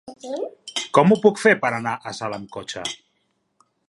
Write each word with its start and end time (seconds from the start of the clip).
Com 0.97 1.11
ho 1.11 1.17
puc 1.25 1.41
fer 1.43 1.53
per 1.65 1.71
anar 1.81 1.93
a 1.97 2.13
Salt 2.21 2.39
amb 2.39 2.49
cotxe? 2.57 2.87